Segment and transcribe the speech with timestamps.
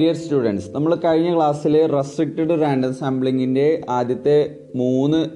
[0.00, 5.28] Dear students നമ്മൾ കഴിഞ്ഞ ക്ലാസ്സിൽ റെസ്ട്രിക്റ്റഡ് റാൻഡം സാമ്പിളിങ്ങിന്റെ ആദ്യത്തെ മൂന്ന്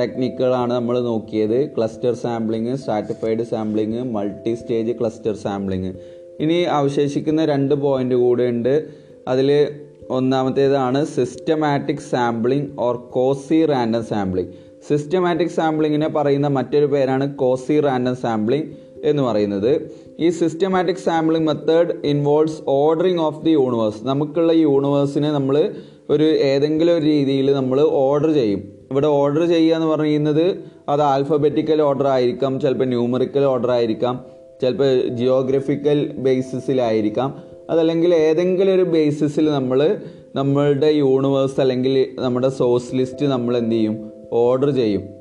[0.00, 1.76] ടെക്നിക്കുകളാണ് നമ്മൾ നോക്കിയത്.
[1.76, 5.92] Cluster sampling stratified sampling multi stage cluster sampling
[6.40, 8.88] ഇനി അവശേഷിക്കുന്ന രണ്ട് പോയിന്റ് കൂടെ ഉണ്ട്.
[9.28, 9.68] അതിൽ
[10.10, 18.89] ഒന്നാമത്തേതാണ് systematic sampling or quasi random sampling systematic സാമ്പിളിങ്ങിനെ പറയുന്ന മറ്റൊരു പേരാണ് കോസി റാൻഡം സാമ്പിളിംഗ്
[19.04, 19.90] എന്ന് പറയുന്നത്.
[20.20, 25.72] ഈ systematic sampling method involves ordering of the universe നമുക്കുള്ള യൂണിവേഴ്സിനെ നമ്മൾ
[26.10, 28.80] ഒരു ഏതെങ്കിലും ഒരു രീതിയിൽ നമ്മൾ ഓർഡർ ചെയ്യും.
[28.90, 30.56] ഇവിടെ ഓർഡർ ചെയ്യുക എന്ന് പറയുന്നത്
[30.88, 34.24] അത് ആൽഫബറ്റിക്കൽ ഓർഡർ ആയിരിക്കാം ചിലപ്പോൾ ന്യൂമറിക്കൽ ഓർഡർ ആയിരിക്കാം
[34.62, 39.96] ചിലപ്പോൾ ജിയോഗ്രഫിക്കൽ ബേസിസിലായിരിക്കാം അതല്ലെങ്കിൽ ഏതെങ്കിലും ഒരു ബേസിസിൽ നമ്മൾ
[40.36, 44.10] നമ്മളുടെ യൂണിവേഴ്സ് അല്ലെങ്കിൽ നമ്മുടെ സോഴ്സ് ലിസ്റ്റ് നമ്മൾ എന്ത് ചെയ്യും?
[44.32, 45.19] ഓർഡർ ചെയ്യും.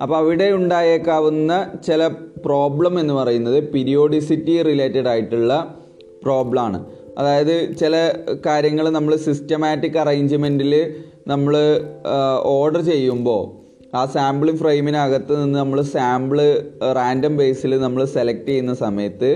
[0.00, 1.52] അപ്പോൾ അവിടെ ഉണ്ടായേക്കാവുന്ന
[1.84, 2.06] ചില
[2.44, 5.52] പ്രോബ്ലം എന്ന് പറയുന്നത് പീരിയോഡിസിറ്റി റിലേറ്റഡ് ആയിട്ടുള്ള
[6.24, 6.78] പ്രോബ്ലമാണ്
[7.18, 7.94] അതായത് ചില
[8.46, 10.72] കാര്യങ്ങൾ നമ്മൾ സിസ്റ്റമാറ്റിക് അറേഞ്ച്മെന്റിൽ
[11.26, 11.54] നമ്മൾ
[12.54, 13.42] ഓർഡർ ചെയ്യുമ്പോൾ
[13.94, 16.38] ആ സാമ്പിൾ ഫ്രെയിമിനകത്ത് നിന്ന് നമ്മൾ സാമ്പിൾ
[16.96, 19.30] റാൻഡം ബേസിൽ നമ്മൾ സെലക്ട് ചെയ്യുന്ന സമയത്ത്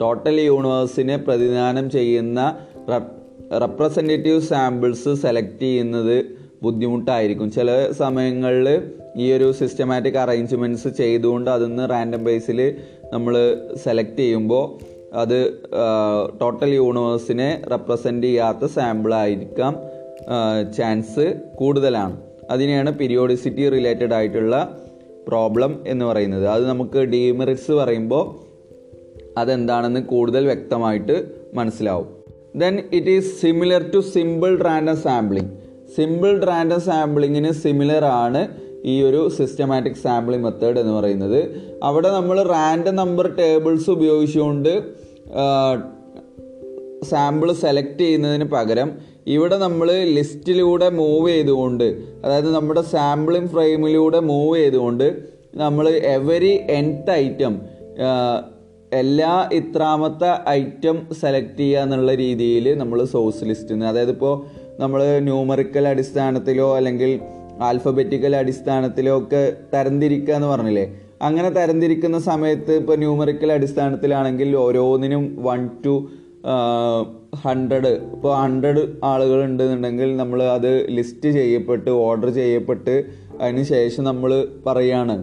[0.00, 2.40] ടോട്ടൽ യൂണിവേഴ്സിനെ പ്രതിനിധാനം ചെയ്യുന്ന
[3.62, 6.16] റെപ്രസെന്റേറ്റീവ് സാമ്പിൾസ് സെലക്ട് ചെയ്യുന്നത്
[6.64, 7.48] ബുദ്ധിമുട്ടായിരിക്കും.
[7.56, 8.68] ചില സമയങ്ങളിൽ
[9.16, 12.60] ഈ ഒരു സിസ്റ്റമാറ്റിക് അറേഞ്ച്മെന്റ്സ് ചെയ്തുകൊണ്ട് അതിന്ന് റാൻഡം ബേസിൽ
[13.12, 13.34] നമ്മൾ
[13.84, 14.64] സെലക്ട് ചെയ്യുമ്പോൾ
[15.14, 15.38] അത്
[16.40, 19.74] ടോട്ടൽ യൂണിവേഴ്സിനെ റെപ്രസെന്റ് ചെയ്യാത്ത സാമ്പിളായിരിക്കാം
[20.76, 22.16] ചാൻസ് കൂടുതലാണ്.
[22.50, 24.54] അതിനെയാണ് പീരിയോഡിസിറ്റി റിലേറ്റഡ് ആയിട്ടുള്ള
[25.28, 26.46] പ്രോബ്ലം എന്ന് പറയുന്നത്.
[26.46, 28.24] അത് നമുക്ക് ഡീമെറിറ്റ്സ് പറയുമ്പോൾ
[29.38, 31.16] അതെന്താണെന്ന് കൂടുതൽ വ്യക്തമായിട്ട്
[31.54, 32.08] മനസ്സിലാവും.
[32.56, 35.52] Then it is similar to simple random sampling
[35.96, 38.48] simple random സാമ്പിളിങ്ങിന് similar ആണ്
[38.84, 41.54] ഈ ഒരു സിസ്റ്റമാറ്റിക് സാമ്പിളിംഗ് മെത്തേഡ് എന്ന് പറയുന്നത്.
[41.82, 44.82] അവിടെ നമ്മൾ റാൻഡം നമ്പർ ടേബിൾസ് ഉപയോഗിച്ചുകൊണ്ട്
[47.04, 48.92] സാമ്പിൾ സെലക്ട് ചെയ്യുന്നതിന് പകരം
[49.26, 51.84] ഇവിടെ നമ്മൾ ലിസ്റ്റിലൂടെ മൂവ് ചെയ്തുകൊണ്ട്
[52.24, 55.14] അതായത് നമ്മുടെ സാമ്പിളിംഗ് ഫ്രെയിമിലൂടെ മൂവ് ചെയ്തുകൊണ്ട്
[55.54, 57.60] നമ്മൾ എവരി എൻത്ത് ഐറ്റം
[58.92, 66.76] എല്ലാ ഇത്രാമത്തെ ഐറ്റം സെലക്ട് ചെയ്യുക എന്നുള്ള രീതിയിൽ നമ്മൾ സോഴ്സ് ലിസ്റ്റിൽ അതായത് ഇപ്പോൾ നമ്മൾ ന്യൂമറിക്കൽ അടിസ്ഥാനത്തിലോ
[66.76, 67.20] അല്ലെങ്കിൽ
[67.60, 71.00] ആൽഫബറ്റിക്കൽ അടിസ്ഥാനത്തിലോ ഒക്കെ തരംതിരിക്കുക എന്ന് പറഞ്ഞില്ലേ?
[71.22, 76.08] അങ്ങനെ തരംതിരിക്കുന്ന സമയത്ത് ഇപ്പോൾ ന്യൂമറിക്കൽ അടിസ്ഥാനത്തിലാണെങ്കിൽ ഓരോന്നിനും വൺ ടു
[77.36, 83.04] ഹൺഡ്രഡ് ഇപ്പോൾ ഹൺഡ്രഡ് ആളുകൾ ഉണ്ടെന്നുണ്ടെങ്കിൽ നമ്മൾ അത് ലിസ്റ്റ് ചെയ്യപ്പെട്ട് ഓർഡർ ചെയ്യപ്പെട്ട്
[83.40, 85.16] അതിന് ശേഷം നമ്മൾ പറയാണ്.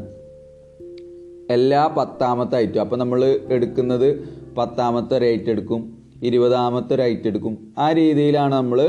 [1.49, 4.09] എല്ലാ പത്താമത്തെ ഐറ്റം അപ്പോൾ നമ്മൾ എടുക്കുന്നത്
[4.57, 7.73] പത്താമത്തെ ഒരു ഐറ്റം എടുക്കും ഇരുപതാമത്തെ ഒരു ഐറ്റം എടുക്കും.
[7.77, 8.79] ആ രീതിയിലാണ് നമ്മൾ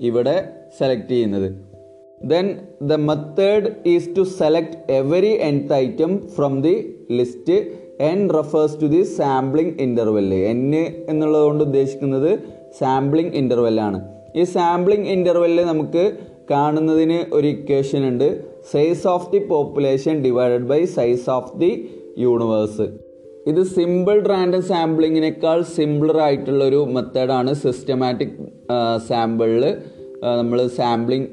[0.00, 1.52] ഇവിടെ സെലക്ട് ചെയ്യുന്നത്.
[2.24, 7.52] Then the method is to select every nth item from the list
[8.00, 10.74] n refers to the sampling interval n
[11.08, 12.38] എന്നുള്ളത് കൊണ്ട് ഉദ്ദേശിക്കുന്നത്
[12.78, 14.00] സാമ്പിളിംഗ് ഇന്റർവെല്ലാണ്
[14.36, 16.12] ഈ സാമ്പിളിംഗ് ഇന്റർവെല്ല് നമുക്ക്
[16.50, 18.44] കാണുന്നതിന് ഒരു ഇക്വേഷൻ ഉണ്ട്.
[18.72, 21.88] Size of the population divided by size of the
[22.18, 23.07] universe
[23.50, 28.34] ഇത് simple random സാമ്പിളിങ്ങിനേക്കാൾ സിമ്പിളർ ആയിട്ടുള്ള ഒരു മെത്തേഡാണ് സിസ്റ്റമാറ്റിക്
[29.08, 29.64] സാമ്പിളിൽ
[30.38, 31.28] നമ്മൾ സാമ്പിളിംഗ്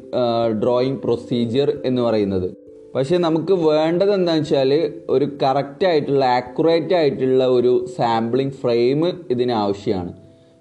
[0.62, 2.48] ഡ്രോയിങ് പ്രൊസീജിയർ എന്ന് പറയുന്നത്.
[2.96, 4.72] പക്ഷേ നമുക്ക് വേണ്ടത് എന്താണെന്ന് വെച്ചാൽ
[5.16, 9.02] ഒരു കറക്റ്റ് ആയിട്ടുള്ള ആക്യുറേറ്റ് ആയിട്ടുള്ള ഒരു സാമ്പിളിംഗ് ഫ്രെയിം
[9.34, 10.12] ഇതിന് ആവശ്യമാണ്.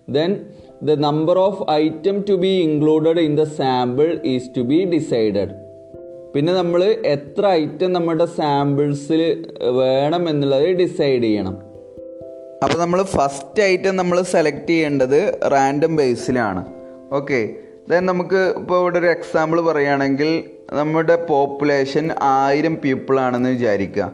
[0.09, 0.33] Then
[0.89, 5.55] the number of item to be included in the sample is to be decided
[6.35, 9.21] പിന്നെ നമ്മൾ എത്ര ഐറ്റം നമ്മുടെ സാമ്പിൾസിൽ
[9.69, 11.57] വേണം എന്നുള്ളത് ഡിസൈഡ് ചെയ്യണം.
[12.65, 16.65] അപ്പോൾ നമ്മൾ ഫസ്റ്റ് ഐറ്റം നമ്മൾ സെലക്ട് ചെയ്യേണ്ടത് റാൻഡം ബേസിലാണ്
[17.13, 17.51] ഓക്കെ
[17.91, 24.13] ദെൻ നമുക്ക് ഇപ്പോൾ ഇവിടെ ഒരു എക്സാമ്പിൾ പറയുകയാണെങ്കിൽ നമ്മുടെ പോപ്പുലേഷൻ ആയിരം പീപ്പിൾ ആണെന്ന് വിചാരിക്കുക.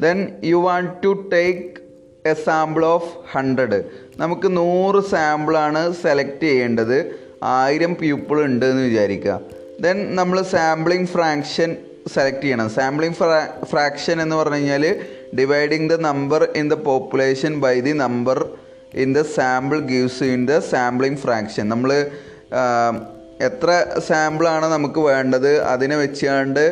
[0.00, 3.84] Then you want to take a sample of hundred
[4.16, 7.12] നമുക്ക് നൂറ് സാമ്പിളാണ് സെലക്ട് ചെയ്യേണ്ടത്.
[7.42, 9.40] ആയിരം പീപ്പിൾ ഉണ്ട് എന്ന് വിചാരിക്കുക.
[9.80, 11.76] ദെൻ നമ്മൾ സാമ്പിളിംഗ് ഫ്രാക്ഷൻ
[12.14, 12.68] സെലക്ട് ചെയ്യണം.
[12.70, 13.16] സാമ്പിളിംഗ്
[13.70, 14.84] ഫ്രാക്ഷൻ എന്ന് പറഞ്ഞു കഴിഞ്ഞാൽ
[15.38, 18.38] dividing the number in the population by the number
[18.94, 21.92] in the sample gives in the sampling fraction നമ്മൾ
[23.40, 23.70] എത്ര
[24.08, 26.64] സാമ്പിളാണ് നമുക്ക് വേണ്ടത് അതിനെ വെച്ചുകൊണ്ട്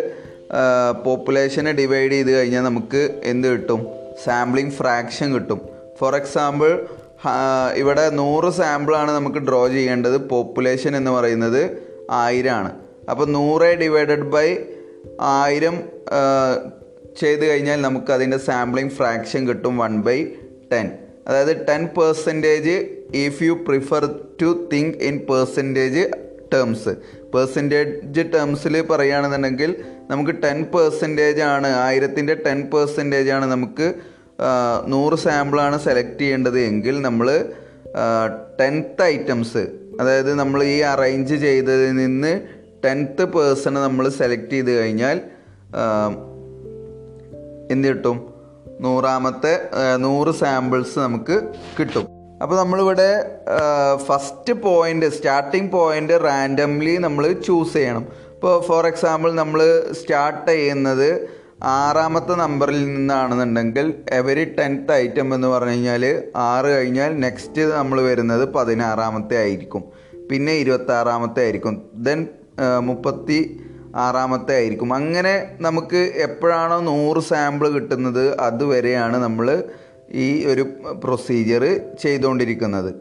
[1.05, 3.87] പോപ്പുലേഷനെ ഡിവൈഡ് ചെയ്ത് കഴിഞ്ഞാൽ നമുക്ക് എന്ത് കിട്ടും?
[4.25, 5.61] സാമ്പിളിംഗ് ഫ്രാക്ഷൻ കിട്ടും.
[6.01, 6.87] ഫോർ എക്സാമ്പിൾ
[7.77, 10.17] ഇവിടെ നൂറ് സാമ്പിളാണ് നമുക്ക് ഡ്രോ ചെയ്യേണ്ടത്.
[10.29, 11.63] പോപ്പുലേഷൻ എന്ന് പറയുന്നത്
[12.11, 14.47] ആയിരമാണ് അപ്പോൾ നൂറ് ഡിവൈഡഡ് ബൈ
[15.21, 15.77] ആയിരം
[17.17, 20.19] ചെയ്ത് കഴിഞ്ഞാൽ നമുക്ക് അതിന്റെ സാമ്പിളിംഗ് ഫ്രാക്ഷൻ കിട്ടും വൺ ബൈ
[20.73, 20.89] ടെൻ
[21.29, 22.77] അതായത് ten percentage
[23.17, 24.05] if you prefer
[24.43, 26.05] to think in percentage
[26.55, 26.93] terms
[27.35, 29.71] percentage ടേംസിൽ പറയുകയാണെന്നുണ്ടെങ്കിൽ
[30.11, 33.87] നമുക്ക് ടെൻ പെർസെന്റേജ് ആണ് ആയിരത്തിന്റെ ടെൻ പെർസെന്റേജ് ആണ് നമുക്ക്
[34.87, 37.29] നൂറ് സാമ്പിളാണ് സെലക്ട് ചെയ്യേണ്ടത് എങ്കിൽ നമ്മൾ
[38.61, 39.63] ടെൻത്ത് ഐറ്റംസ്
[40.01, 42.33] അതായത് നമ്മൾ ഈ അറേഞ്ച് ചെയ്തതിൽ നിന്ന്
[42.85, 45.21] ടെൻത്ത് പേഴ്സണ് നമ്മൾ സെലക്ട് ചെയ്ത് കഴിഞ്ഞാൽ
[47.71, 48.35] എന്ത് കിട്ടും?
[48.81, 49.53] നൂറാമത്തെ
[49.97, 51.37] നൂറ് സാമ്പിൾസ് നമുക്ക്
[51.79, 52.07] കിട്ടും.
[52.43, 53.11] അപ്പോൾ നമ്മളിവിടെ
[54.07, 58.07] first point starting point randomly നമ്മൾ ചൂസ് ചെയ്യണം.
[58.35, 59.61] ഇപ്പോൾ ഫോർ എക്സാമ്പിൾ നമ്മൾ
[59.93, 61.29] സ്റ്റാർട്ട് ചെയ്യുന്നത്
[61.63, 69.37] ആറാമത്തെ നമ്പറിൽ നിന്നാണെന്നുണ്ടെങ്കിൽ എവരി ടെൻത്ത് ഐറ്റം എന്ന് പറഞ്ഞു കഴിഞ്ഞാൽ ആറ് കഴിഞ്ഞാൽ നെക്സ്റ്റ് നമ്മൾ വരുന്നത് പതിനാറാമത്തെ
[69.37, 69.85] ആയിരിക്കും.
[70.31, 71.77] പിന്നെ ഇരുപത്താറാമത്തെ ആയിരിക്കും.
[71.95, 72.27] ദെൻ
[72.81, 73.61] മുപ്പത്തി
[73.97, 74.95] ആറാമത്തെ ആയിരിക്കും.
[74.95, 79.65] അങ്ങനെ നമുക്ക് എപ്പോഴാണോ നൂറ് സാമ്പിൾ കിട്ടുന്നത് അതുവരെയാണ് നമ്മൾ
[80.11, 80.63] ഈ ഒരു
[81.05, 82.95] പ്രൊസീജിയർ ചെയ്തുകൊണ്ടിരിക്കുന്നത്.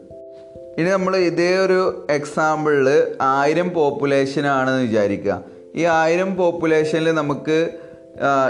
[0.78, 2.88] ഇനി നമ്മൾ ഇതേ ഒരു എക്സാമ്പിളിൽ
[3.20, 5.42] ആയിരം പോപ്പുലേഷൻ ആണെന്ന് വിചാരിക്കുക.
[5.76, 7.70] ഈ ആയിരം പോപ്പുലേഷനിൽ നമുക്ക്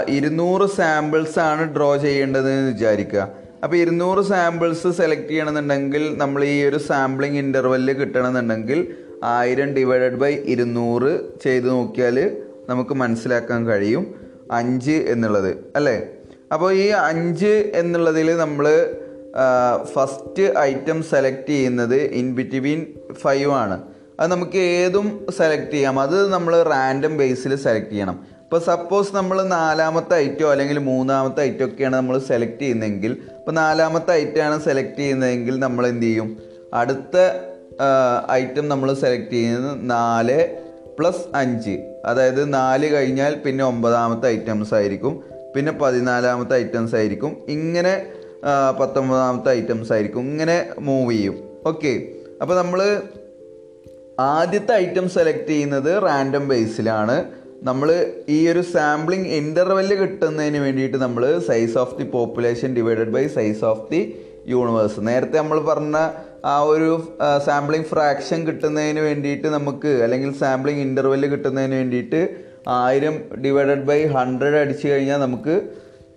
[0.09, 3.27] ഇരുന്നൂറ് സാമ്പിൾസ് ആണ് ഡ്രോ ചെയ്യേണ്ടതെന്ന് വിചാരിക്കുക.
[3.63, 11.19] അപ്പോൾ ഇരുന്നൂറ് സാമ്പിൾസ് സെലക്ട് ചെയ്യണമെന്നുണ്ടെങ്കിൽ നമ്മൾ ഈ ഒരു സാമ്പിളിംഗ് ഇന്റർവെല്ലിൽ കിട്ടണമെന്നുണ്ടെങ്കിൽ ആയിരം ഡിവൈഡഡ് ബൈ ഇരുന്നൂറ്
[11.43, 12.37] ചെയ്ത് നോക്കിയാൽ
[12.69, 14.15] നമുക്ക് മനസ്സിലാക്കാൻ കഴിയും.
[14.51, 16.07] അഞ്ച് എന്നുള്ളത് അല്ലേ?
[16.53, 18.95] അപ്പോൾ ഈ അഞ്ച് എന്നുള്ളതിൽ നമ്മൾ
[19.93, 23.83] ഫസ്റ്റ് ഐറ്റം സെലക്ട് ചെയ്യുന്നത് ഇൻ ബിറ്റ്വീൻ ഫൈവ് ആണ്.
[24.19, 25.99] അത് നമുക്ക് ഏതും സെലക്ട് ചെയ്യാം.
[25.99, 28.19] അത് നമ്മൾ റാൻഡം ബേസിൽ സെലക്ട് ചെയ്യണം.
[28.43, 34.63] ഇപ്പോൾ സപ്പോസ് നമ്മൾ നാലാമത്തെ ഐറ്റോ അല്ലെങ്കിൽ മൂന്നാമത്തെ ഐറ്റം ഒക്കെയാണ് നമ്മൾ സെലക്ട് ചെയ്യുന്നതെങ്കിൽ ഇപ്പോൾ നാലാമത്തെ ഐറ്റമാണ്
[34.63, 36.37] സെലക്ട് ചെയ്യുന്നതെങ്കിൽ നമ്മൾ എന്ത് ചെയ്യും?
[36.73, 37.17] അടുത്ത
[38.31, 40.57] ഐറ്റം നമ്മൾ സെലക്ട് ചെയ്യുന്നത് നാല്
[40.99, 41.75] പ്ലസ് അഞ്ച്.
[42.05, 45.23] അതായത് നാല് കഴിഞ്ഞാൽ പിന്നെ ഒമ്പതാമത്തെ ഐറ്റംസ് ആയിരിക്കും.
[45.55, 47.37] പിന്നെ പതിനാലാമത്തെ ഐറ്റംസ് ആയിരിക്കും.
[47.47, 48.05] ഇങ്ങനെ
[48.79, 50.19] പത്തൊമ്പതാമത്തെ ഐറ്റംസ് ആയിരിക്കും.
[50.19, 51.35] ഇങ്ങനെ മൂവ് ചെയ്യും.
[51.65, 52.01] ഓക്കെ
[52.41, 53.01] അപ്പോൾ നമ്മൾ
[54.19, 57.25] ആദ്യത്തെ ഐറ്റം സെലക്ട് ചെയ്യുന്നത് റാൻഡം ബേസിലാണ്
[57.63, 63.65] നമ്മൾ ഈ ഒരു സാമ്പിളിംഗ് ഇന്റർവെൽ കിട്ടുന്നതിന് വേണ്ടിയിട്ട് നമ്മൾ size of the population divided by size
[63.65, 64.15] of the
[64.47, 65.97] universe നേരത്തെ നമ്മൾ പറഞ്ഞ
[66.45, 72.35] ആ ഒരു സാമ്പിളിംഗ് ഫ്രാക്ഷൻ കിട്ടുന്നതിന് വേണ്ടിയിട്ട് നമുക്ക് അല്ലെങ്കിൽ സാമ്പിളിംഗ് ഇന്റർവെൽ കിട്ടുന്നതിന് വേണ്ടിയിട്ട്
[72.67, 75.61] ആയിരം ഡിവൈഡഡ് ബൈ ഹൺഡ്രഡ് അടിച്ചു കഴിഞ്ഞാൽ നമുക്ക്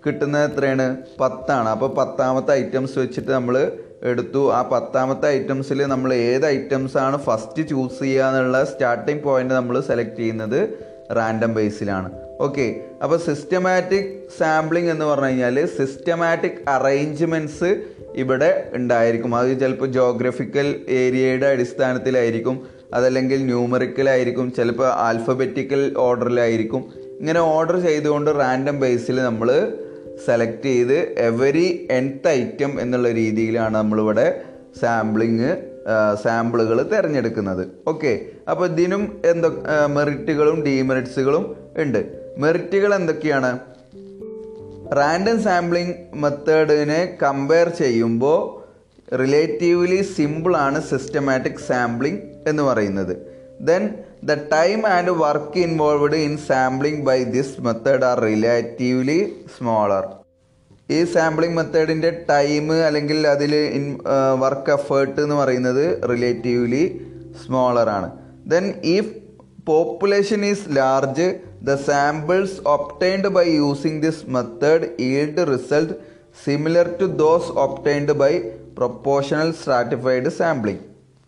[0.07, 0.97] കിട്ടുന്നത് എത്രയാണ്?
[1.21, 1.69] പത്താണ്.
[1.69, 3.73] അപ്പോൾ പത്താമത്തെ ഐറ്റംസ് വെച്ചിട്ട് നമ്മൾ
[4.03, 4.53] എടുത്തു.
[4.53, 10.17] ആ പത്താമത്തെ ഐറ്റംസിൽ നമ്മൾ ഏത് ഐറ്റംസ് ആണ് ഫസ്റ്റ് ചൂസ് ചെയ്യുക എന്നുള്ള സ്റ്റാർട്ടിംഗ് പോയിന്റ് നമ്മൾ സെലക്ട്
[10.17, 10.77] ചെയ്യുന്നത്
[11.11, 12.81] റാൻഡം ബേസിലാണ് ഓക്കെ.
[13.03, 17.85] അപ്പോൾ സിസ്റ്റമാറ്റിക് സാമ്പിളിംഗ് എന്ന് പറഞ്ഞു കഴിഞ്ഞാൽ സിസ്റ്റമാറ്റിക് അറേഞ്ച്മെന്റ്സ്
[18.15, 19.35] ഇവിടെ ഉണ്ടായിരിക്കും.
[19.35, 29.23] അത് ചിലപ്പോൾ ജോഗ്രഫിക്കൽ ഏരിയയുടെ അടിസ്ഥാനത്തിലായിരിക്കും അതല്ലെങ്കിൽ ന്യൂമറിക്കലായിരിക്കും ചിലപ്പോൾ ആൽഫബറ്റിക്കൽ ഓർഡറിലായിരിക്കും ഇങ്ങനെ ഓർഡർ ചെയ്തുകൊണ്ട് റാൻഡം ബേസിൽ
[29.23, 29.73] നമ്മൾ
[30.27, 34.43] സെലക്ട് ചെയ്ത് എവരി എൻത്ത് ഐറ്റം എന്നുള്ള രീതിയിലാണ് നമ്മളിവിടെ
[34.81, 35.57] സാമ്പിളിങ്
[36.23, 37.69] സാമ്പിളുകൾ തിരഞ്ഞെടുക്കുന്നത്.
[37.89, 38.21] ഓക്കെ.
[38.51, 42.24] അപ്പോൾ ഇതിനും എന്തൊക്കെ മെറിറ്റുകളും ഡീമെറിറ്റ്സുകളും ഉണ്ട്.
[42.39, 43.59] മെറിറ്റുകൾ എന്തൊക്കെയാണ്?
[44.93, 48.65] റാൻഡം സാമ്പിളിംഗ് മെത്തേഡിനെ കമ്പയർ ചെയ്യുമ്പോൾ
[49.17, 53.17] റിലേറ്റീവ്ലി സിമ്പിളാണ് സിസ്റ്റമാറ്റിക് സാമ്പിളിംഗ് എന്ന് പറയുന്നത്.
[53.61, 53.91] Then
[54.25, 60.07] the time and work involved in sampling by this method are relatively smaller
[60.91, 63.99] ഈ സാമ്പിളിംഗ് മെത്തേഡിന്റെ ടൈം അല്ലെങ്കിൽ അതിൽ ഇൻ
[64.39, 67.07] വർക്ക് എഫേർട്ട് എന്ന് പറയുന്നത് റിലേറ്റീവ്ലി
[67.47, 68.11] സ്മോളർ ആണ്.
[68.47, 69.24] Then if
[69.69, 71.27] population is large
[71.63, 75.95] the samples obtained by using this method yield result
[76.45, 78.33] similar to those obtained by
[78.79, 80.83] proportional stratified sampling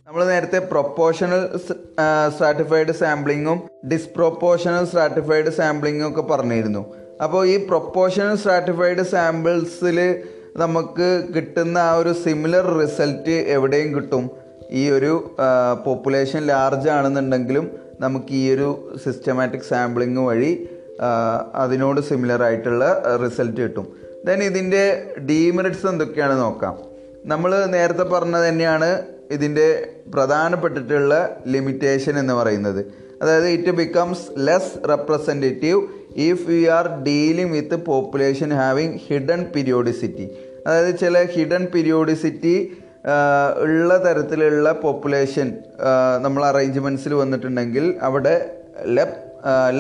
[0.09, 1.43] നമ്മൾ നേരത്തെ proportional
[2.35, 6.83] stratified സാമ്പിളിങ്ങും ഡിസ്പ്രൊപ്പോർഷണൽ stratified സാമ്പിളിങ്ങും ഒക്കെ പറഞ്ഞിരുന്നു.
[7.25, 9.99] അപ്പോൾ ഈ പ്രൊപ്പോഷണൽ സ്ട്രാറ്റിഫൈഡ് സാമ്പിൾസിൽ
[10.57, 14.25] നമുക്ക് കിട്ടുന്ന ആ ഒരു സിമിലർ റിസൾട്ട് എവിടെയും കിട്ടും?
[14.71, 15.13] ഈ ഒരു
[15.87, 17.67] പോപ്പുലേഷൻ ലാർജ് ആണെന്നുണ്ടെങ്കിലും
[18.01, 20.69] നമുക്ക് ഈ ഒരു സിസ്റ്റമാറ്റിക് സാമ്പിളിങ് വഴി
[21.55, 23.87] അതിനോട് സിമിലർ ആയിട്ടുള്ള റിസൾട്ട് കിട്ടും.
[24.27, 26.79] ദെൻ ഇതിന്റെ ഡീമെറിറ്റ്സ് എന്തൊക്കെയാണ് നോക്കാം.
[27.25, 33.07] നമ്മൾ നേരത്തെ പറഞ്ഞത് തന്നെയാണ് ഇതിന്റെ പ്രധാനപ്പെട്ടിട്ടുള്ള ലിമിറ്റേഷൻ എന്ന് പറയുന്നത്.
[33.23, 35.81] അതായത് it becomes less representative
[36.17, 40.31] if we are dealing with population having hidden periodicity
[40.67, 42.77] അതായത് ചില ഹിഡൻ പീരിയോഡിസിറ്റി
[43.63, 45.49] ഉള്ള തരത്തിലുള്ള പോപ്പുലേഷൻ
[46.25, 48.35] നമ്മൾ അറേഞ്ച്മെന്റ്സിൽ വന്നിട്ടുണ്ടെങ്കിൽ അവിടെ
[48.97, 49.19] ലെപ്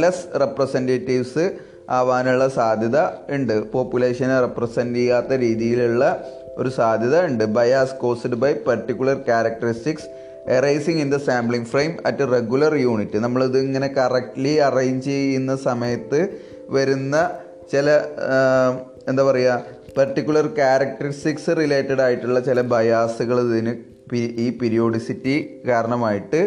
[0.02, 1.44] ലെസ് റെപ്രസെന്റേറ്റീവ്സ്
[1.90, 3.72] ആവാനുള്ള സാധ്യത ഉണ്ട്.
[3.72, 6.04] പോപ്പുലേഷനെ റെപ്രസെന്റ് ചെയ്യാത്ത രീതിയിലുള്ള
[6.56, 7.44] ഒരു സാധ്യത ഉണ്ട്.
[7.44, 10.08] Bias caused by particular characteristics
[10.48, 16.20] arising in the sampling frame at regular unit നമ്മളിത് ഇങ്ങനെ കറക്റ്റ്ലി അറേഞ്ച് ചെയ്യുന്ന സമയത്ത്
[16.70, 17.16] വരുന്ന
[17.72, 17.86] ചില
[19.08, 23.72] എന്താ പറയുക പർട്ടിക്കുലർ ക്യാരക്ടറിസ്റ്റിക്സ് റിലേറ്റഡ് ആയിട്ടുള്ള ചില ബയാസുകൾ ഇതിന്
[24.44, 25.36] ഈ പിരിയോഡിസിറ്റി
[25.68, 26.40] കാരണമായിട്ട്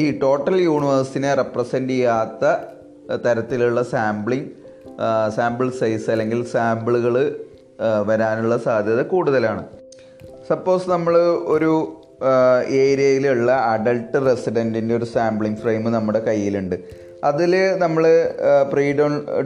[0.00, 2.44] ഈ ടോട്ടൽ യൂണിവേഴ്സിനെ റെപ്രസെന്റ് ചെയ്യാത്ത
[3.24, 4.50] തരത്തിലുള്ള സാമ്പിളിംഗ്
[5.36, 7.14] സാമ്പിൾ സൈസ് അല്ലെങ്കിൽ സാമ്പിളുകൾ
[8.06, 9.62] വരാനുള്ള സാധ്യത കൂടുതലാണ്.
[10.48, 11.14] സപ്പോസ് നമ്മൾ
[11.54, 11.72] ഒരു
[12.82, 16.76] ഏരിയയിലുള്ള അഡൾട്ട് റെസിഡന്റിന്റെ ഒരു സാമ്പിളിംഗ് ഫ്രെയിം നമ്മുടെ കയ്യിലുണ്ട്.
[17.24, 18.04] അതിൽ നമ്മൾ
[18.72, 18.84] പ്രീ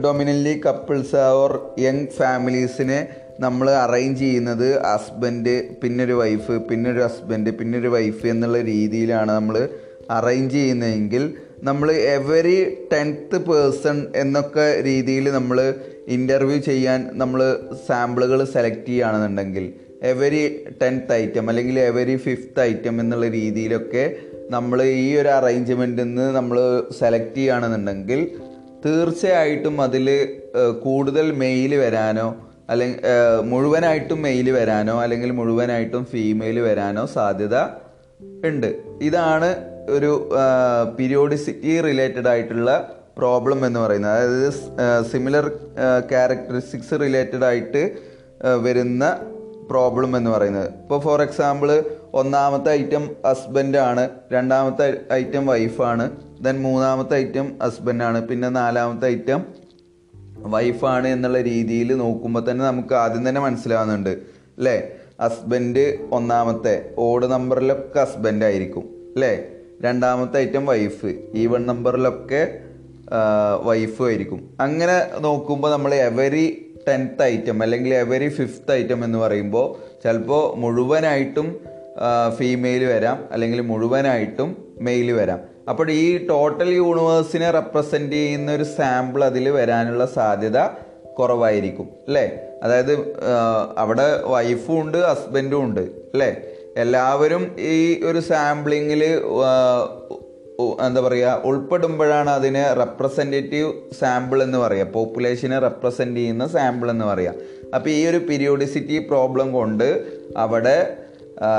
[0.05, 2.99] ഡൊമിനന്റ്ലി കപ്പിൾസ് ഓർ യങ് ഫാമിലീസിനെ
[3.39, 9.69] നമ്മൾ അറേഞ്ച് ചെയ്യുന്നത് ഹസ്ബൻഡ് പിന്നൊരു വൈഫ് പിന്നൊരു ഹസ്ബൻഡ് പിന്നൊരു വൈഫ് എന്നുള്ള രീതിയിലാണ് നമ്മൾ
[10.11, 15.73] അറേഞ്ച് ചെയ്യുന്നതെങ്കിൽ നമ്മൾ എവറി ടെൻത്ത് പേഴ്സൺ എന്നൊക്കെ രീതിയിൽ നമ്മൾ
[16.07, 24.15] ഇന്റർവ്യൂ ചെയ്യാൻ നമ്മൾ സാമ്പിളുകൾ സെലക്ട് ചെയ്യുകയാണെന്നുണ്ടെങ്കിൽ എവരി ടെൻത്ത് ഐറ്റം അല്ലെങ്കിൽ എവരി ഫിഫ്ത്ത് ഐറ്റം എന്നുള്ള രീതിയിലൊക്കെ
[24.49, 28.27] നമ്മൾ ഈ ഒരു അറേഞ്ച്മെന്റിൽ നിന്ന് നമ്മൾ സെലക്ട് ചെയ്യുകയാണെന്നുണ്ടെങ്കിൽ
[28.85, 30.37] തീർച്ചയായിട്ടും അതിൽ
[30.83, 32.99] കൂടുതൽ മെയിൽ വരാനോ അല്ലെങ്കിൽ
[33.51, 37.57] മുഴുവനായിട്ടും മെയിൽ വരാനോ അല്ലെങ്കിൽ മുഴുവനായിട്ടും ഫീമെയിൽ വരാനോ സാധ്യത
[38.47, 38.69] ഉണ്ട്.
[39.01, 39.49] ഇതാണ്
[39.89, 40.11] ഒരു
[40.97, 42.71] പീരിയോഡിസിറ്റി റിലേറ്റഡ് ആയിട്ടുള്ള
[43.17, 44.11] പ്രോബ്ലം എന്ന് പറയുന്നത്.
[44.11, 44.53] അതായത്
[45.11, 45.45] സിമിലർ
[46.11, 47.83] ക്യാരക്ടറിസ്റ്റിക്സ് റിലേറ്റഡ് ആയിട്ട്
[48.65, 49.03] വരുന്ന
[49.69, 50.67] പ്രോബ്ലം എന്ന് പറയുന്നത്.
[50.81, 51.69] ഇപ്പോൾ ഫോർ എക്സാമ്പിൾ
[52.13, 56.05] ഒന്നാമത്തെ ഐറ്റം ഹസ്ബൻഡാണ് രണ്ടാമത്തെ ഐറ്റം വൈഫാണ്
[56.41, 59.41] ദെൻ മൂന്നാമത്തെ ഐറ്റം ഹസ്ബൻഡാണ് പിന്നെ നാലാമത്തെ ഐറ്റം
[60.45, 64.91] വൈഫാണ് എന്നുള്ള രീതിയിൽ നോക്കുമ്പോൾ തന്നെ നമുക്ക് ആദ്യം തന്നെ മനസ്സിലാവുന്നുണ്ട് അല്ലേ?
[65.21, 69.47] ഹസ്ബൻഡ് ഒന്നാമത്തെ ഓട് നമ്പറിലൊക്കെ ഹസ്ബൻഡ് ആയിരിക്കും അല്ലേ?
[69.81, 72.59] രണ്ടാമത്തെ ഐറ്റം വൈഫ് ഈവൺ നമ്പറിലൊക്കെ
[73.63, 74.49] വൈഫ് ആയിരിക്കും.
[74.59, 79.67] അങ്ങനെ നോക്കുമ്പോൾ നമ്മൾ എവരി ടെൻത്ത് ഐറ്റം അല്ലെങ്കിൽ എവരി ഫിഫ്ത്ത് ഐറ്റം എന്ന് പറയുമ്പോൾ
[80.03, 81.59] ചിലപ്പോൾ മുഴുവനായിട്ടും
[82.37, 85.39] ഫീമെയിൽ വരാം അല്ലെങ്കിൽ മുഴുവനായിട്ടും മെയിൽ വരാം.
[85.71, 90.59] അപ്പോൾ ഈ ടോട്ടൽ യൂണിവേഴ്സിനെ റെപ്രസെന്റ് ചെയ്യുന്ന ഒരു സാമ്പിൾ അതിൽ വരാനുള്ള സാധ്യത
[91.17, 92.25] കുറവായിരിക്കും അല്ലേ?
[92.63, 92.93] അതായത്
[93.83, 95.83] അവിടെ വൈഫും ഉണ്ട് ഹസ്ബൻഡും ഉണ്ട്
[96.13, 96.29] അല്ലേ?
[96.83, 97.75] എല്ലാവരും ഈ
[98.09, 99.01] ഒരു സാമ്പിളിങ്ങിൽ
[100.85, 103.67] എന്താ പറയുക ഉൾപ്പെടുമ്പോഴാണ് അതിനെ റെപ്രസെന്റേറ്റീവ്
[103.99, 107.33] സാമ്പിൾ എന്ന് പറയുക പോപ്പുലേഷനെ റെപ്രസെന്റ് ചെയ്യുന്ന സാമ്പിൾ എന്ന് പറയുക.
[107.75, 109.87] അപ്പോൾ ഈ ഒരു പീരിയോഡിസിറ്റി പ്രോബ്ലം കൊണ്ട്
[110.43, 110.77] അവിടെ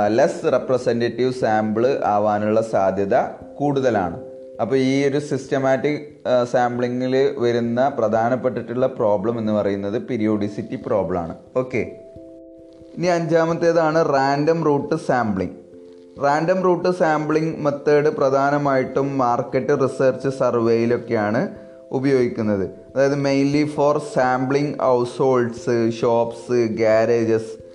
[0.08, 3.16] ലെസ് റെപ്രസെന്റേറ്റീവ് സാമ്പിൾ ആവാനുള്ള സാധ്യത
[3.54, 4.18] കൂടുതലാണ്.
[4.60, 6.00] അപ്പോൾ ഈ ഒരു സിസ്റ്റമാറ്റിക്
[6.52, 11.36] സാമ്പിളിങ്ങിൽ വരുന്ന പ്രധാനപ്പെട്ടിട്ടുള്ള പ്രോബ്ലം എന്ന് പറയുന്നത് പീരിയോഡിസിറ്റി പ്രോബ്ലം ആണ്.
[11.56, 11.82] ഓക്കെ
[12.96, 15.56] ഇനി അഞ്ചാമത്തേതാണ് random route sampling
[16.24, 21.48] random route sampling method പ്രധാനമായിട്ടും മാർക്കറ്റ് റിസർച്ച് സർവേയിലൊക്കെയാണ്
[21.92, 22.66] ഉപയോഗിക്കുന്നത്.
[22.94, 24.82] അതായത് mainly for sampling
[25.18, 27.67] households shops garages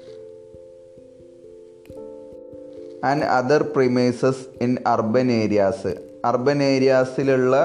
[3.03, 5.95] and other premises in urban areas
[6.25, 7.55] urban ഏരിയാസിലുള്ള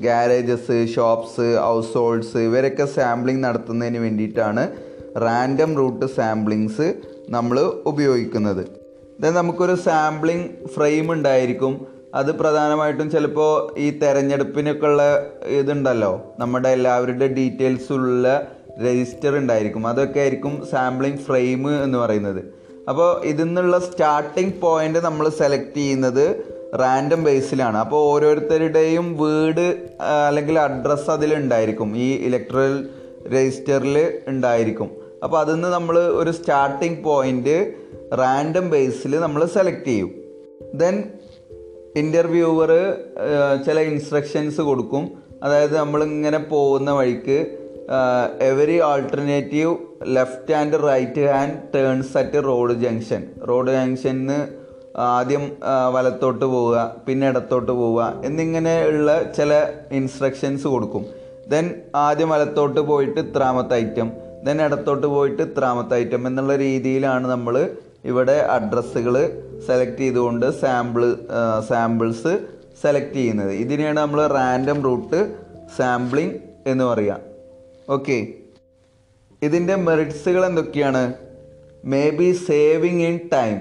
[0.00, 4.68] garages shops households ഇവരൊക്കെ സാമ്പിളിംഗ് നടത്തുന്നതിന് വേണ്ടിയിട്ടാണ്
[5.18, 6.94] റാൻഡം റൂട്ട് സാമ്പിളിങ്സ്
[7.28, 8.66] നമ്മൾ ഉപയോഗിക്കുന്നത്.
[9.20, 11.86] ദെൻ നമുക്കൊരു സാമ്പിളിംഗ് ഫ്രെയിം ഉണ്ടായിരിക്കും.
[12.14, 15.02] അത് പ്രധാനമായിട്ടും ചിലപ്പോൾ ഈ തെരഞ്ഞെടുപ്പിനൊക്കെ ഉള്ള
[15.46, 16.34] ഇതുണ്ടല്ലോ.
[16.38, 18.48] നമ്മുടെ എല്ലാവരുടെ ഡീറ്റെയിൽസ് ഉള്ള
[18.84, 19.86] രജിസ്റ്റർ ഉണ്ടായിരിക്കും.
[19.86, 22.55] അതൊക്കെ ആയിരിക്കും സാമ്പിളിംഗ് ഫ്രെയിം എന്ന് പറയുന്നത്.
[22.88, 29.88] അപ്പോൾ ഇതിൽ നിന്നുള്ള സ്റ്റാർട്ടിംഗ് പോയിന്റ് നമ്മൾ സെലക്ട് ചെയ്യുന്നത് റാൻഡം ബേസിലാണ് അപ്പോൾ ഓരോരുത്തരുടെയും വീട്
[30.26, 31.96] അല്ലെങ്കിൽ അഡ്രസ്സ് അതിലുണ്ടായിരിക്കും.
[31.96, 32.88] ഈ ഇലക്ട്രൽ
[33.34, 34.90] രജിസ്റ്ററിൽ ഉണ്ടായിരിക്കും.
[35.24, 37.72] അപ്പോൾ അതിൽ നിന്ന് നമ്മൾ ഒരു സ്റ്റാർട്ടിംഗ് പോയിന്റ്
[38.18, 40.10] റാൻഡം ബേസിൽ നമ്മൾ സെലക്ട് ചെയ്യും.
[40.74, 41.04] ദെൻ
[41.96, 42.70] ഇന്റർവ്യൂവർ
[43.66, 45.04] ചില ഇൻസ്ട്രക്ഷൻസ് കൊടുക്കും.
[45.42, 47.38] അതായത് നമ്മളിങ്ങനെ പോകുന്ന വഴിക്ക്
[48.40, 49.76] every alternative
[50.16, 54.38] left and right hand turns at road junction road ജംഗ്ഷനിന്ന്
[54.98, 55.44] ആദ്യം
[55.94, 56.76] വലത്തോട്ട് പോവുക
[57.06, 59.52] പിന്നെ ഇടത്തോട്ട് പോവുക എന്നിങ്ങനെ ഉള്ള ചില
[59.98, 61.04] ഇൻസ്ട്രക്ഷൻസ് കൊടുക്കും.
[61.52, 61.66] ദെൻ
[62.04, 64.08] ആദ്യം വലത്തോട്ട് പോയിട്ട് ഇത്രാമത്തെ ഐറ്റം
[64.46, 67.56] ദെൻ ഇടത്തോട്ട് പോയിട്ട് ഇത്രാമത്തെ ഐറ്റം എന്നുള്ള രീതിയിലാണ് നമ്മൾ
[68.04, 69.14] ഇവിടെ അഡ്രസ്സുകൾ
[69.66, 71.04] സെലക്ട് ചെയ്തുകൊണ്ട് സാമ്പിൾ
[71.68, 72.32] സാമ്പിൾസ്
[72.82, 73.52] സെലക്ട് ചെയ്യുന്നത്.
[73.64, 75.20] ഇതിനെയാണ് നമ്മൾ റാൻഡം റൂട്ട്
[75.76, 76.36] സാമ്പിളിംഗ്
[76.72, 77.18] എന്ന് പറയുക
[77.88, 78.18] ഓക്കെ
[79.42, 81.14] ഇതിന്റെ മെറിറ്റ്സുകൾ എന്തൊക്കെയാണ്?
[81.84, 83.60] May be saving in time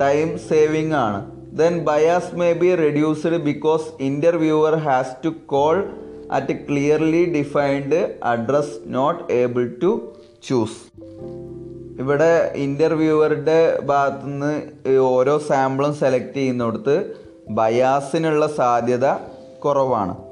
[0.00, 1.30] time saving ആണ്.
[1.58, 5.88] Then bias may be reduced because interviewer has to call
[6.32, 10.12] at clearly defined address not able to
[10.48, 10.98] choose
[11.98, 14.62] ഇവിടെ ഇന്റർവ്യൂവറുടെ ഭാഗത്തുനിന്ന്
[14.98, 17.14] ഓരോ സാമ്പിളും സെലക്ട് ചെയ്യുന്നിടത്ത്
[17.50, 19.06] ബയാസിനുള്ള സാധ്യത
[19.58, 20.27] കുറവാണ്.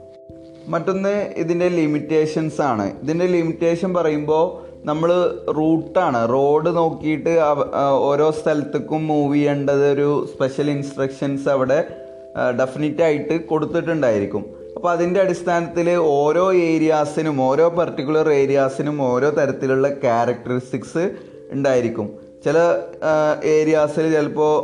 [0.68, 2.86] മറ്റൊന്ന് ഇതിന്റെ ലിമിറ്റേഷൻസ് ആണ്.
[3.02, 4.44] ഇതിന്റെ ലിമിറ്റേഷൻ പറയുമ്പോൾ
[4.88, 5.10] നമ്മൾ
[5.58, 7.32] റൂട്ടാണ് റോഡ് നോക്കിയിട്ട്
[8.08, 11.78] ഓരോ സ്ഥലത്തേക്കും മൂവ് ചെയ്യേണ്ടത് ഒരു സ്പെഷ്യൽ ഇൻസ്ട്രക്ഷൻസ് അവിടെ
[12.60, 14.44] ഡെഫിനറ്റ് ആയിട്ട് കൊടുത്തിട്ടുണ്ടായിരിക്കും.
[14.76, 21.04] അപ്പോൾ അതിന്റെ അടിസ്ഥാനത്തിൽ ഓരോ ഏരിയാസിനും ഓരോ പർട്ടിക്കുലർ ഏരിയാസിനും ഓരോ തരത്തിലുള്ള ക്യാരക്ടറിസ്റ്റിക്സ്
[21.52, 22.08] ഉണ്ടായിരിക്കും.
[22.44, 22.58] ചില
[23.44, 24.54] ഏരിയാസിൽ ചിലപ്പോൾ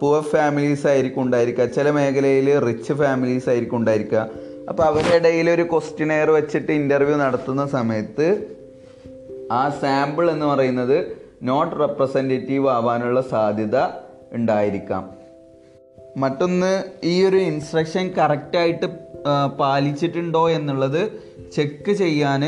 [0.00, 1.66] പുവർ ഫാമിലീസ് ആയിരിക്കും ഉണ്ടായിരിക്കുക.
[1.76, 4.22] ചില മേഖലയിൽ റിച്ച് ഫാമിലീസ് ആയിരിക്കും ഉണ്ടായിരിക്കുക.
[4.68, 8.26] അപ്പോൾ അവരുടെ ഇടയിൽ ഒരു ക്വസ്റ്റിനെയർ വെച്ചിട്ട് ഇന്റർവ്യൂ നടത്തുന്ന സമയത്ത്
[9.52, 13.76] ആ സാമ്പിൾ എന്ന് പറയുന്നത് നോട്ട് റെപ്രസെന്റേറ്റീവ് ആവാനുള്ള സാധ്യത
[14.32, 15.10] ഉണ്ടായിരിക്കാം.
[16.16, 18.86] മറ്റൊന്ന് ഈ ഒരു ഇൻസ്ട്രക്ഷൻ കറക്റ്റായിട്ട്
[19.60, 21.02] പാലിച്ചിട്ടുണ്ടോ എന്നുള്ളത്
[21.52, 22.42] ചെക്ക് ചെയ്യാൻ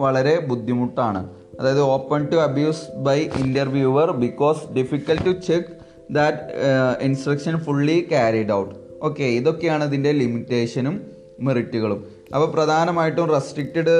[0.00, 1.28] വളരെ ബുദ്ധിമുട്ടാണ്.
[1.60, 5.68] അതായത് open to abuse by interviewer because difficult to check
[6.10, 6.38] that
[7.02, 12.00] instruction fully carried out okay ഇതൊക്കെയാണ് ഇതിന്റെ ലിമിറ്റേഷനും മെറിറ്റുകളും.
[12.34, 13.94] അപ്പോൾ പ്രധാനമായിട്ടും റെസ്ട്രിക്റ്റഡ്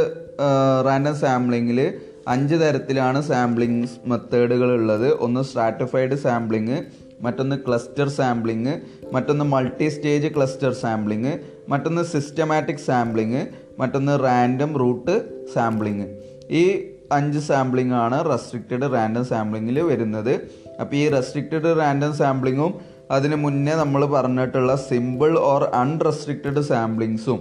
[0.87, 1.80] റാൻഡം സാമ്പിളിങ്ങിൽ
[2.28, 5.18] അഞ്ച് തരത്തിലാണ് സാമ്പിളിങ് മെത്തേഡുകൾ ഉള്ളത്.
[5.18, 6.78] ഒന്ന് സ്ട്രാറ്റിഫൈഡ് സാമ്പിളിങ്
[7.23, 8.75] മറ്റൊന്ന് ക്ലസ്റ്റർ സാമ്പിളിങ്
[9.14, 11.32] മറ്റൊന്ന് മൾട്ടി സ്റ്റേജ് ക്ലസ്റ്റർ സാമ്പിളിങ്
[11.68, 13.42] മറ്റൊന്ന് സിസ്റ്റമാറ്റിക് സാമ്പിളിങ്
[13.78, 15.16] മറ്റൊന്ന് റാൻഡം റൂട്ട്
[15.54, 16.06] സാമ്പിളിങ്
[16.50, 16.64] ഈ
[17.12, 20.32] അഞ്ച് സാമ്പിളിംഗ് ആണ് റെസ്ട്രിക്റ്റഡ് റാൻഡം സാമ്പിളിങ്ങിൽ വരുന്നത്.
[20.80, 22.73] അപ്പോൾ ഈ റെസ്ട്രിക്റ്റഡ് റാൻഡം സാമ്പിളിങ്ങും
[23.14, 27.40] അതിന് മുന്നേ നമ്മൾ പറഞ്ഞിട്ടുള്ള സിമ്പിൾ ഓർ അൺറെസ്ട്രിക്റ്റഡ് സാമ്പിളിങ്സും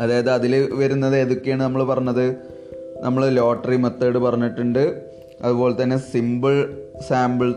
[0.00, 2.26] അതായത് അതിൽ വരുന്നത് ഏതൊക്കെയാണ് നമ്മൾ പറഞ്ഞത്?
[3.04, 4.84] നമ്മൾ ലോട്ടറി മെത്തേഡ് പറഞ്ഞിട്ടുണ്ട്.
[5.44, 6.54] അതുപോലെ തന്നെ simple
[7.08, 7.48] sample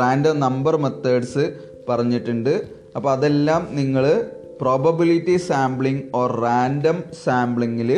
[0.00, 1.44] random number methods
[1.88, 2.54] പറഞ്ഞിട്ടുണ്ട്.
[2.96, 4.04] അപ്പോൾ അതെല്ലാം നിങ്ങൾ
[4.60, 7.90] പ്രോബബിലിറ്റി സാമ്പിളിംഗ് ഓർ റാൻഡം സാമ്പിളിങ്ങിൽ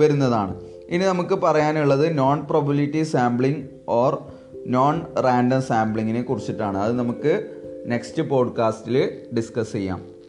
[0.00, 0.54] വരുന്നതാണ്.
[0.94, 3.62] ഇനി നമുക്ക് പറയാനുള്ളത് non probability sampling
[3.98, 4.14] or
[4.66, 6.78] non random സാമ്പിളിങ്ങിനെ കുറിച്ചിട്ടാണ്.
[6.78, 10.19] അത് നമുക്ക് നെക്സ്റ്റ് പോഡ്കാസ്റ്റിൽ ഡിസ്കസ് ചെയ്യാം.